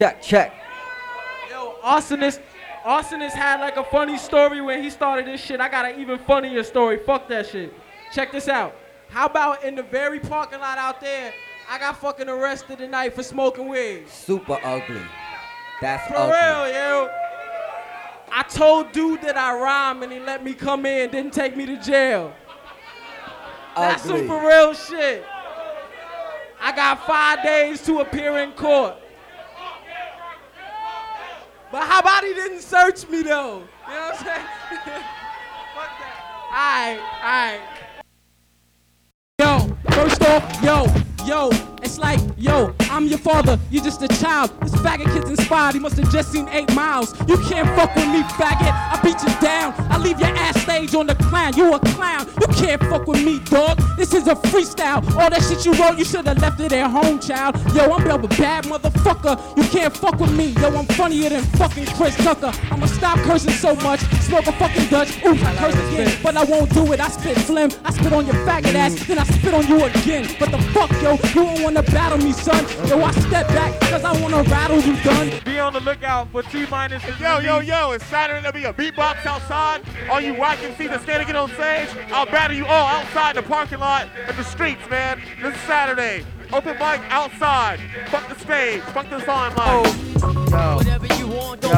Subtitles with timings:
[0.00, 0.52] Check, check.
[1.50, 2.38] Yo, Austin is
[2.84, 5.60] Austin has had like a funny story when he started this shit.
[5.60, 6.98] I got an even funnier story.
[6.98, 7.74] Fuck that shit.
[8.12, 8.76] Check this out.
[9.08, 11.32] How about in the very parking lot out there,
[11.68, 14.08] I got fucking arrested tonight for smoking weed.
[14.08, 15.00] Super ugly.
[15.80, 16.32] That's For ugly.
[16.34, 17.08] real, yo.
[18.30, 21.66] I told dude that I rhyme and he let me come in, didn't take me
[21.66, 22.32] to jail.
[23.74, 24.26] That's some Ugly.
[24.28, 25.24] for real shit.
[26.60, 28.96] I got five days to appear in court.
[31.70, 33.58] But how about he didn't search me though?
[33.58, 34.46] You know what I'm saying?
[35.74, 36.38] Fuck that.
[36.50, 37.60] Alright, alright.
[39.38, 40.86] Yo, first off, yo,
[41.26, 41.50] yo,
[41.82, 44.50] it's like, yo, I'm your father, you're just a child.
[44.60, 47.14] This faggot kid's inspired, he must have just seen eight miles.
[47.28, 48.72] You can't fuck with me, faggot.
[48.72, 51.56] I beat you down, I leave your ass stage on the clown.
[51.56, 53.80] You a clown, you can't fuck with me, dog.
[53.96, 55.08] This is a freestyle.
[55.14, 57.54] All that shit you wrote, you should have left it at home, child.
[57.72, 59.56] Yo, I'm built a bad motherfucker.
[59.56, 60.46] You can't fuck with me.
[60.60, 62.50] Yo, I'm funnier than fucking Chris Tucker.
[62.72, 65.24] I'ma stop cursing so much, smoke a fucking Dutch.
[65.24, 66.98] Ooh, I curse again, but I won't do it.
[66.98, 70.28] I spit phlegm, I spit on your faggot ass, then I spit on you again.
[70.40, 72.64] But the fuck, yo, you don't wanna battle me, son.
[72.88, 75.30] Yo, I step back, cause I wanna rattle you, done.
[75.44, 77.02] Be on the lookout for T minus.
[77.20, 78.40] Yo, yo, yo, it's Saturday.
[78.40, 79.82] There'll be a beatbox outside.
[80.10, 83.36] All you rock MCs that stand to get on stage, I'll battle you all outside
[83.36, 85.20] in the parking lot and the streets, man.
[85.42, 86.24] This is Saturday.
[86.50, 87.78] Open mic outside.
[88.06, 88.80] Fuck the stage.
[88.80, 89.52] Fuck this limelight.
[89.84, 89.84] Oh.
[89.84, 90.07] Whatever you want, don't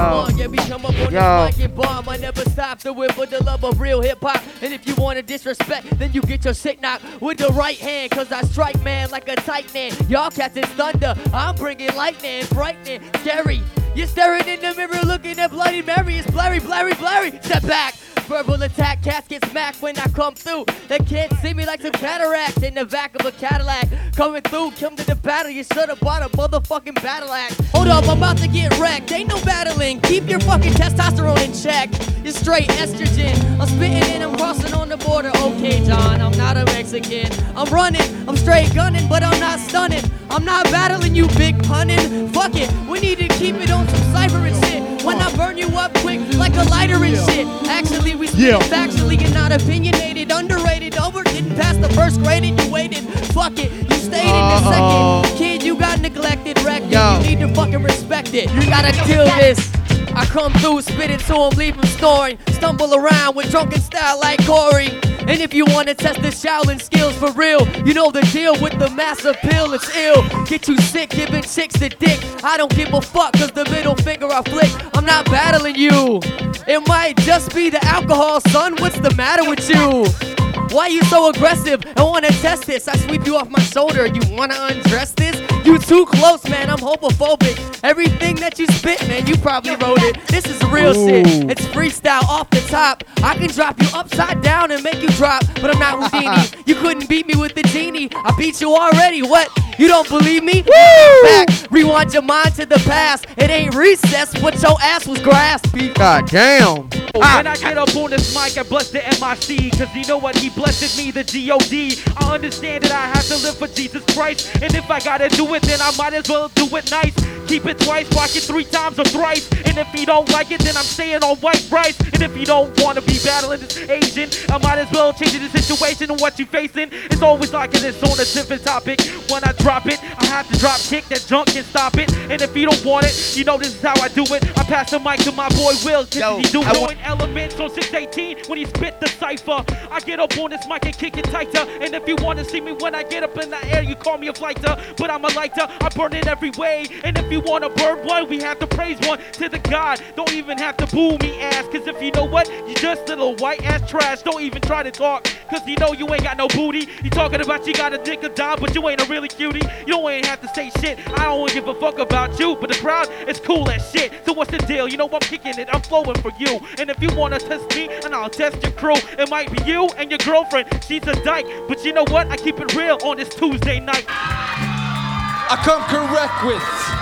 [0.00, 0.28] Yo.
[0.36, 1.46] Yeah, we come up on Yo.
[1.46, 2.08] this mic and bomb.
[2.08, 4.42] I never stop to it for the love of real hip hop.
[4.62, 7.76] And if you want to disrespect, then you get your shit knocked with the right
[7.76, 8.10] hand.
[8.10, 9.92] Cause I strike man like a titan.
[10.08, 11.14] Y'all cats is thunder.
[11.34, 13.60] I'm bringing lightning, frightening, scary.
[13.94, 16.16] You're staring in the mirror looking at Bloody Mary.
[16.16, 17.30] It's blurry, blurry, blurry.
[17.42, 17.94] Step back.
[18.30, 20.64] Verbal attack, cats get smacked when I come through.
[20.86, 23.88] They can't see me like some cataracts in the back of a Cadillac.
[24.14, 25.50] Coming through, come to the battle.
[25.50, 27.58] You should have bought a motherfucking battle axe.
[27.72, 29.10] Hold up, I'm about to get wrecked.
[29.10, 30.00] Ain't no battling.
[30.02, 31.90] Keep your fucking testosterone in check.
[32.22, 33.34] You're straight estrogen.
[33.58, 35.32] I'm spitting and I'm crossing on the border.
[35.34, 37.32] Okay, John, I'm not a Mexican.
[37.56, 40.04] I'm running, I'm straight gunning, but I'm not stunning.
[40.30, 42.32] I'm not battling you, big punnin'.
[42.32, 44.79] Fuck it, we need to keep it on some cipher and shit.
[45.04, 47.46] When I burn you up quick like a lighter and shit.
[47.68, 48.58] Actually, we spit Yeah.
[48.58, 53.04] factually and not opinionated, underrated, over getting past the first grade and you waited.
[53.32, 55.22] Fuck it, you stayed in the uh-huh.
[55.22, 55.38] second.
[55.38, 56.86] Kid, you got neglected, wrecked.
[56.86, 57.20] Yo.
[57.20, 58.52] You need to fucking respect it.
[58.52, 59.72] You gotta kill this.
[60.14, 62.38] I come through, spit it to him, leave him snoring.
[62.48, 64.88] Stumble around with drunken style like Corey.
[65.30, 68.76] And if you wanna test the Shaolin skills for real, you know the deal with
[68.80, 70.24] the massive pill, it's ill.
[70.46, 72.18] Get you sick, giving chicks the dick.
[72.42, 74.72] I don't give a fuck, cause the middle finger I flick.
[74.96, 76.18] I'm not battling you.
[76.66, 78.74] It might just be the alcohol, son.
[78.80, 80.39] What's the matter with you?
[80.70, 81.82] Why you so aggressive?
[81.96, 82.86] I wanna test this.
[82.86, 84.06] I sweep you off my shoulder.
[84.06, 85.36] You wanna undress this?
[85.66, 86.70] You too close, man.
[86.70, 87.80] I'm homophobic.
[87.82, 90.16] Everything that you spit, man, you probably wrote it.
[90.28, 91.26] This is real shit.
[91.50, 93.02] It's freestyle off the top.
[93.22, 96.62] I can drop you upside down and make you drop, but I'm not Houdini.
[96.66, 98.08] you couldn't beat me with the genie.
[98.14, 99.22] I beat you already.
[99.22, 99.50] What?
[99.78, 100.62] You don't believe me?
[100.62, 103.26] Back, rewind your mind to the past.
[103.36, 105.60] It ain't recess, but your ass was grass.
[105.94, 106.99] God damn.
[107.14, 110.18] When I ah, get up on this mic, I bless the MIC, cause you know
[110.18, 110.36] what?
[110.36, 112.14] He blessed me, the GOD.
[112.16, 115.54] I understand that I have to live for Jesus Christ, and if I gotta do
[115.54, 117.29] it, then I might as well do it nice.
[117.50, 120.60] Keep it twice, watch it three times or thrice, and if you don't like it,
[120.60, 121.98] then I'm staying on white rice.
[121.98, 125.48] And if you don't wanna be battling this Asian, I might as well change the
[125.58, 126.90] situation and what you facing.
[126.92, 129.00] It's always like this on a different topic.
[129.28, 132.12] When I drop it, I have to drop kick that junk and stop it.
[132.30, 134.44] And if you don't want it, you know this is how I do it.
[134.56, 136.98] I pass the mic to my boy Will, cause he do it.
[137.02, 139.64] elements on 618 when he spit the cipher.
[139.90, 141.66] I get up on this mic and kick it tighter.
[141.80, 144.18] And if you wanna see me when I get up in the air, you call
[144.18, 144.76] me a flighter.
[144.96, 146.86] But I'm a lighter, I burn it every way.
[147.02, 150.00] And if you wanna burn one, we have to praise one to the God.
[150.16, 153.34] Don't even have to boo me ass, cause if you know what, you just little
[153.36, 154.22] white ass trash.
[154.22, 156.88] Don't even try to talk, cause you know you ain't got no booty.
[157.02, 159.66] You talking about you got a dick or dime, but you ain't a really cutie.
[159.86, 160.98] You don't ain't have to say shit.
[161.18, 164.12] I don't give a fuck about you, but the crowd is cool as shit.
[164.24, 164.88] So what's the deal?
[164.88, 166.60] You know what I'm kicking it, I'm flowing for you.
[166.78, 168.96] And if you wanna test me, and I'll test your crew.
[169.18, 171.46] It might be you and your girlfriend, she's a dyke.
[171.68, 172.28] But you know what?
[172.28, 174.04] I keep it real on this Tuesday night.
[174.08, 176.99] I come correct with.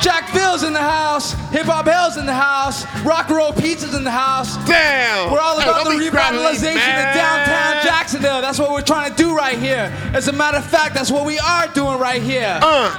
[0.00, 3.94] Jack Phil's in the house, Hip Hop Hell's in the house, Rock and Roll Pizza's
[3.94, 4.56] in the house.
[4.66, 5.32] Damn.
[5.32, 8.40] We're all Hey, about the be crapping, revitalization of downtown Jacksonville.
[8.40, 9.92] That's what we're trying to do right here.
[10.14, 12.58] As a matter of fact, that's what we are doing right here.
[12.62, 12.94] Uh,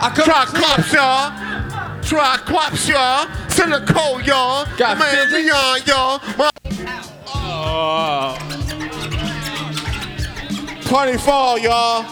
[0.00, 2.02] I come try claps, y'all.
[2.02, 3.28] Try claps, y'all.
[3.50, 4.66] Send a code, y'all.
[4.76, 5.32] Got Man?
[5.32, 6.20] Leon, y'all.
[6.38, 6.50] My-
[10.86, 12.04] Party fall, y'all.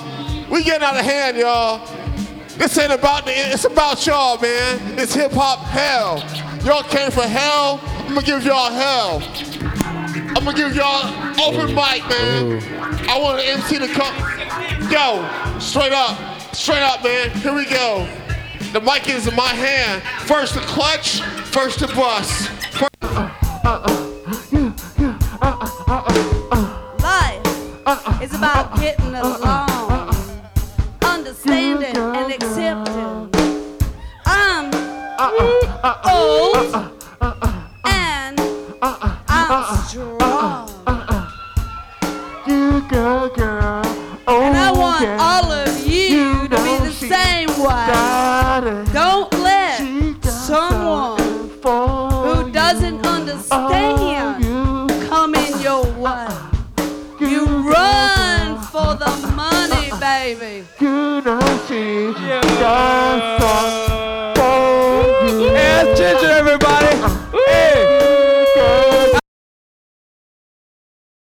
[0.50, 1.78] We getting out of hand, y'all.
[2.56, 4.98] This ain't about the, it's about y'all, man.
[4.98, 6.18] It's hip hop hell.
[6.64, 7.80] Y'all came for hell.
[8.06, 9.22] I'm gonna give y'all hell.
[10.36, 11.08] I'm gonna give y'all
[11.40, 12.62] open mic, man.
[13.08, 14.14] I want an MC to come.
[14.90, 15.26] Yo,
[15.58, 17.30] straight up, straight up, man.
[17.30, 18.06] Here we go.
[18.72, 20.02] The mic is in my hand.
[20.26, 21.20] First the clutch,
[21.52, 22.48] first the bus.
[27.02, 30.14] Life is about getting along,
[31.02, 31.91] understanding
[36.04, 36.92] old
[37.84, 38.40] and
[39.28, 40.68] I'm strong.
[44.28, 47.86] And I want all of you to be the same way.
[48.92, 51.18] Don't let someone
[51.62, 57.28] who doesn't understand oh, you come in your uh, way.
[57.28, 60.66] You run for the money, uh, baby.
[60.80, 63.81] You know she Ask Ginger